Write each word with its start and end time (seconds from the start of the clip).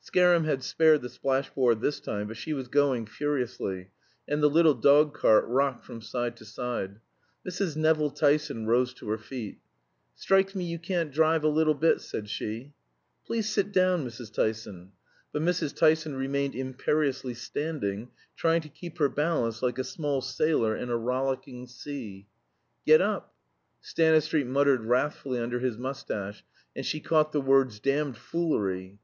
Scarum 0.00 0.44
had 0.44 0.62
spared 0.62 1.00
the 1.00 1.08
splash 1.08 1.48
board 1.48 1.80
this 1.80 1.98
time, 1.98 2.28
but 2.28 2.36
she 2.36 2.52
was 2.52 2.68
going 2.68 3.06
furiously, 3.06 3.88
and 4.28 4.42
the 4.42 4.50
little 4.50 4.74
dog 4.74 5.14
cart 5.14 5.46
rocked 5.46 5.82
from 5.86 6.02
side 6.02 6.36
to 6.36 6.44
side. 6.44 7.00
Mrs. 7.48 7.74
Nevill 7.74 8.10
Tyson 8.10 8.66
rose 8.66 8.92
to 8.92 9.08
her 9.08 9.16
feet. 9.16 9.60
"Strikes 10.14 10.54
me 10.54 10.64
you 10.64 10.78
can't 10.78 11.10
drive 11.10 11.42
a 11.42 11.48
little 11.48 11.72
bit," 11.72 12.02
said 12.02 12.28
she. 12.28 12.74
"Please 13.24 13.48
sit 13.48 13.72
down, 13.72 14.06
Mrs. 14.06 14.30
Tyson." 14.34 14.92
But 15.32 15.40
Mrs. 15.40 15.74
Tyson 15.74 16.16
remained 16.16 16.54
imperiously 16.54 17.32
standing, 17.32 18.10
trying 18.36 18.60
to 18.60 18.68
keep 18.68 18.98
her 18.98 19.08
balance 19.08 19.62
like 19.62 19.78
a 19.78 19.84
small 19.84 20.20
sailor 20.20 20.76
in 20.76 20.90
a 20.90 20.98
rollicking 20.98 21.66
sea. 21.66 22.26
"Get 22.84 23.00
up." 23.00 23.32
Stanistreet 23.80 24.46
muttered 24.46 24.84
wrathfully 24.84 25.38
under 25.38 25.60
his 25.60 25.78
mustache, 25.78 26.44
and 26.76 26.84
she 26.84 27.00
caught 27.00 27.32
the 27.32 27.40
words 27.40 27.80
"damned 27.80 28.18
foolery." 28.18 28.98